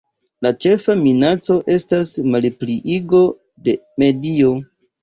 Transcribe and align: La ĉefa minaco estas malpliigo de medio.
La 0.45 0.51
ĉefa 0.63 0.95
minaco 1.01 1.59
estas 1.75 2.11
malpliigo 2.37 3.25
de 3.71 3.79
medio. 4.07 4.57